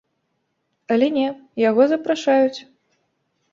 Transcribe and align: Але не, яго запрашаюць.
Але 0.95 1.09
не, 1.17 1.27
яго 1.69 1.83
запрашаюць. 1.93 2.59